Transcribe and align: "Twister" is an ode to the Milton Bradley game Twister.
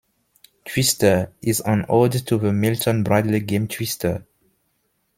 "Twister" 0.65 1.31
is 1.43 1.59
an 1.59 1.85
ode 1.87 2.13
to 2.25 2.39
the 2.39 2.51
Milton 2.51 3.03
Bradley 3.03 3.39
game 3.39 3.67
Twister. 3.67 4.25